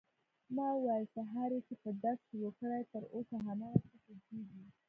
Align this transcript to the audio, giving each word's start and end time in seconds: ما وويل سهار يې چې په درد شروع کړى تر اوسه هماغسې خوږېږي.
ما 0.55 0.67
وويل 0.75 1.05
سهار 1.15 1.49
يې 1.55 1.61
چې 1.67 1.73
په 1.81 1.89
درد 2.01 2.19
شروع 2.27 2.51
کړى 2.59 2.81
تر 2.91 3.03
اوسه 3.13 3.35
هماغسې 3.47 3.95
خوږېږي. 4.03 4.63